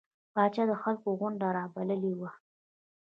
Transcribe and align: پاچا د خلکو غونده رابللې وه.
پاچا 0.33 0.63
د 0.69 0.73
خلکو 0.81 1.07
غونده 1.19 1.47
رابللې 1.57 2.13
وه. 2.19 2.31